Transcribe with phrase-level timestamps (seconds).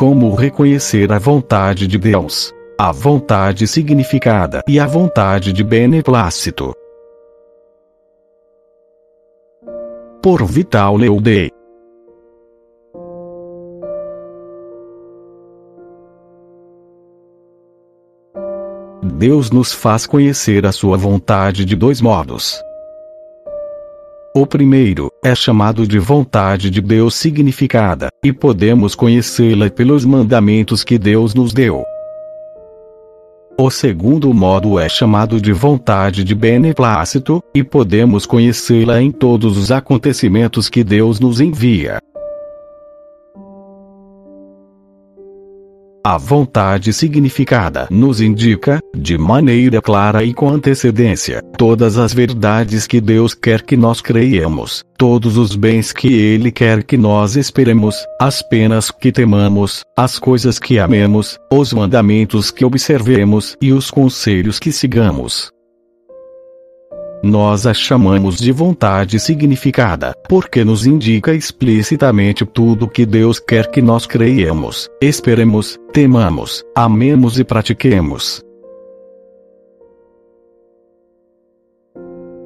[0.00, 2.54] Como reconhecer a vontade de Deus?
[2.78, 6.72] A vontade significada e a vontade de beneplácito.
[10.22, 11.50] Por Vital Leudei.
[19.18, 22.58] Deus nos faz conhecer a sua vontade de dois modos.
[24.32, 30.96] O primeiro é chamado de vontade de Deus significada, e podemos conhecê-la pelos mandamentos que
[30.96, 31.82] Deus nos deu.
[33.58, 39.72] O segundo modo é chamado de vontade de beneplácito, e podemos conhecê-la em todos os
[39.72, 42.00] acontecimentos que Deus nos envia.
[46.10, 53.00] A vontade significada nos indica, de maneira clara e com antecedência, todas as verdades que
[53.00, 58.42] Deus quer que nós creiamos, todos os bens que Ele quer que nós esperemos, as
[58.42, 64.72] penas que temamos, as coisas que amemos, os mandamentos que observemos e os conselhos que
[64.72, 65.52] sigamos.
[67.22, 73.82] Nós a chamamos de vontade significada, porque nos indica explicitamente tudo que Deus quer que
[73.82, 78.42] nós creiamos, esperemos, temamos, amemos e pratiquemos.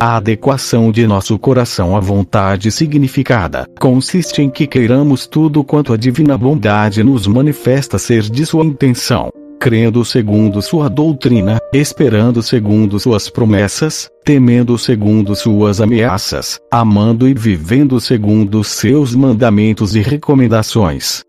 [0.00, 5.96] A adequação de nosso coração à vontade significada consiste em que queiramos tudo quanto a
[5.96, 9.30] divina bondade nos manifesta ser de sua intenção
[9.64, 17.98] crendo segundo sua doutrina, esperando segundo suas promessas, temendo segundo suas ameaças, amando e vivendo
[17.98, 21.22] segundo seus mandamentos e recomendações.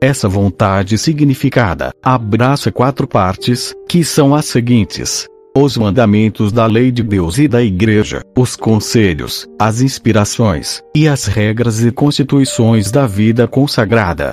[0.00, 7.02] Essa vontade significada abraça quatro partes, que são as seguintes: os mandamentos da lei de
[7.02, 13.48] Deus e da Igreja, os conselhos, as inspirações, e as regras e constituições da vida
[13.48, 14.32] consagrada.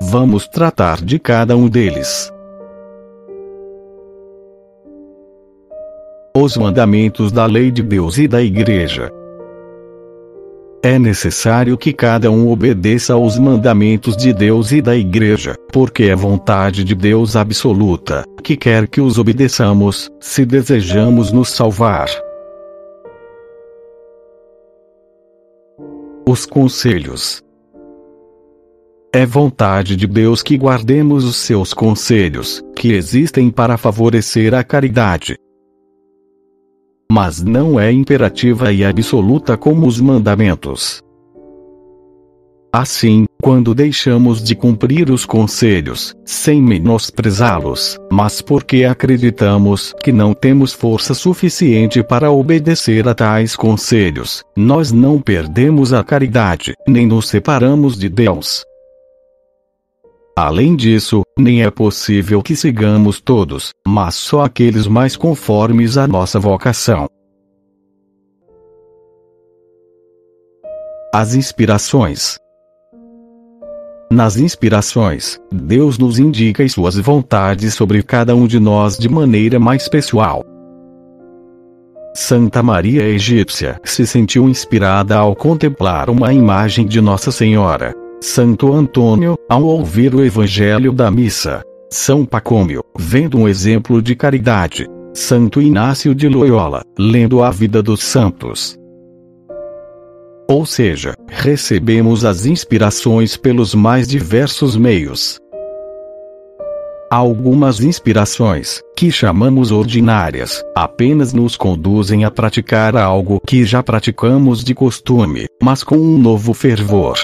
[0.00, 2.32] Vamos tratar de cada um deles.
[6.34, 9.21] Os mandamentos da lei de Deus e da Igreja.
[10.84, 16.16] É necessário que cada um obedeça aos mandamentos de Deus e da Igreja, porque é
[16.16, 22.08] vontade de Deus absoluta, que quer que os obedeçamos, se desejamos nos salvar.
[26.28, 27.40] Os conselhos.
[29.14, 35.36] É vontade de Deus que guardemos os seus conselhos, que existem para favorecer a caridade,
[37.14, 41.02] mas não é imperativa e absoluta como os mandamentos.
[42.72, 50.72] Assim, quando deixamos de cumprir os conselhos, sem menosprezá-los, mas porque acreditamos que não temos
[50.72, 57.98] força suficiente para obedecer a tais conselhos, nós não perdemos a caridade, nem nos separamos
[57.98, 58.64] de Deus.
[60.36, 66.40] Além disso, nem é possível que sigamos todos, mas só aqueles mais conformes à nossa
[66.40, 67.06] vocação.
[71.14, 72.38] As inspirações.
[74.10, 79.58] Nas inspirações, Deus nos indica as suas vontades sobre cada um de nós de maneira
[79.58, 80.42] mais pessoal.
[82.14, 88.01] Santa Maria Egípcia se sentiu inspirada ao contemplar uma imagem de Nossa Senhora.
[88.22, 91.60] Santo Antônio, ao ouvir o Evangelho da Missa.
[91.90, 94.86] São Pacômio, vendo um exemplo de caridade.
[95.12, 98.78] Santo Inácio de Loyola, lendo a vida dos santos.
[100.48, 105.40] Ou seja, recebemos as inspirações pelos mais diversos meios.
[107.10, 114.76] Algumas inspirações, que chamamos ordinárias, apenas nos conduzem a praticar algo que já praticamos de
[114.76, 117.18] costume, mas com um novo fervor.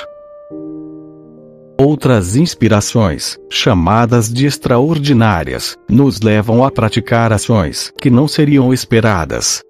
[1.81, 9.63] Outras inspirações, chamadas de extraordinárias, nos levam a praticar ações que não seriam esperadas.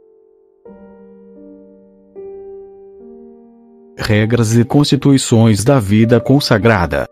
[3.98, 7.04] Regras e constituições da vida consagrada.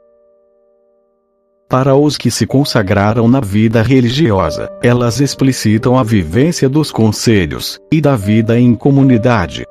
[1.68, 8.00] Para os que se consagraram na vida religiosa, elas explicitam a vivência dos conselhos e
[8.00, 9.65] da vida em comunidade,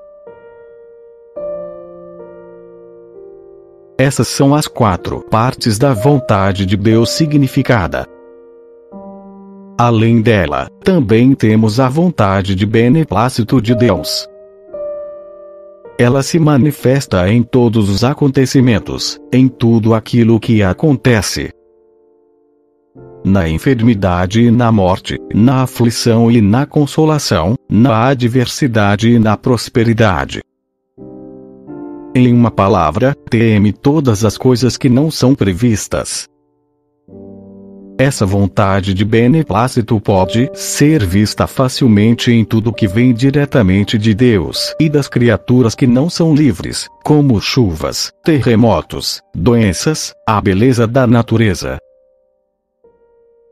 [3.97, 8.05] Essas são as quatro partes da vontade de Deus significada.
[9.77, 14.27] Além dela, também temos a vontade de beneplácito de Deus.
[15.97, 21.51] Ela se manifesta em todos os acontecimentos, em tudo aquilo que acontece.
[23.23, 30.41] Na enfermidade e na morte, na aflição e na consolação, na adversidade e na prosperidade.
[32.17, 36.29] Em uma palavra, teme todas as coisas que não são previstas.
[37.97, 44.73] Essa vontade de beneplácito pode ser vista facilmente em tudo que vem diretamente de Deus
[44.79, 51.77] e das criaturas que não são livres, como chuvas, terremotos, doenças, a beleza da natureza,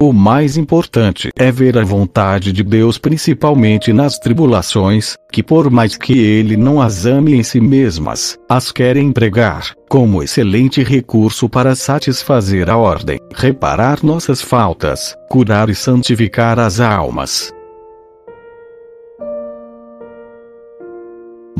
[0.09, 5.95] o mais importante é ver a vontade de Deus principalmente nas tribulações, que por mais
[5.95, 11.75] que ele não as ame em si mesmas, as quer empregar, como excelente recurso para
[11.75, 17.53] satisfazer a ordem, reparar nossas faltas, curar e santificar as almas.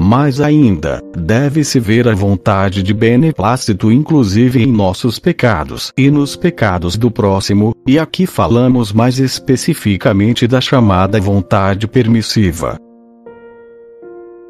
[0.04, 6.98] Mais ainda, deve-se ver a vontade de beneplácito inclusive em nossos pecados e nos pecados
[6.98, 12.78] do próximo, e aqui falamos mais especificamente da chamada vontade permissiva.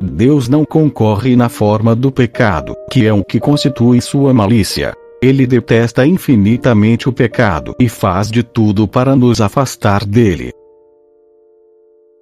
[0.01, 4.95] Deus não concorre na forma do pecado, que é o que constitui sua malícia.
[5.21, 10.51] Ele detesta infinitamente o pecado e faz de tudo para nos afastar dele.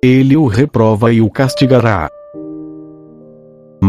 [0.03, 2.09] Ele o reprova e o castigará,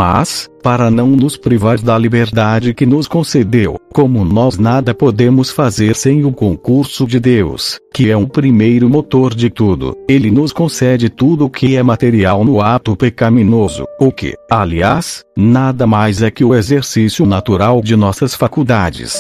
[0.05, 5.95] mas, para não nos privar da liberdade que nos concedeu, como nós nada podemos fazer
[5.95, 11.09] sem o concurso de Deus, que é o primeiro motor de tudo, ele nos concede
[11.09, 16.45] tudo o que é material no ato pecaminoso, o que, aliás, nada mais é que
[16.45, 19.15] o exercício natural de nossas faculdades.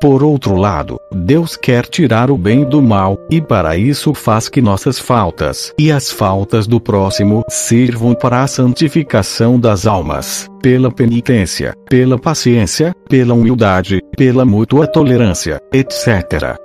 [0.00, 4.62] Por outro lado, Deus quer tirar o bem do mal, e para isso faz que
[4.62, 11.74] nossas faltas e as faltas do próximo sirvam para a santificação das almas, pela penitência,
[11.88, 16.56] pela paciência, pela humildade, pela mútua tolerância, etc.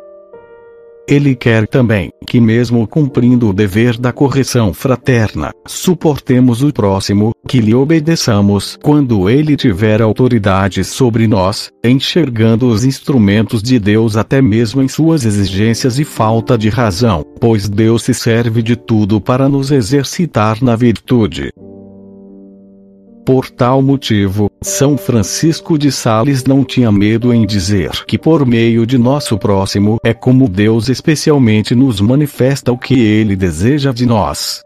[1.07, 7.59] Ele quer também que, mesmo cumprindo o dever da correção fraterna, suportemos o próximo, que
[7.59, 14.81] lhe obedeçamos quando ele tiver autoridade sobre nós, enxergando os instrumentos de Deus até mesmo
[14.81, 19.71] em suas exigências e falta de razão, pois Deus se serve de tudo para nos
[19.71, 21.51] exercitar na virtude.
[23.25, 28.85] Por tal motivo, São Francisco de Sales não tinha medo em dizer que por meio
[28.85, 34.61] de nosso próximo é como Deus especialmente nos manifesta o que ele deseja de nós.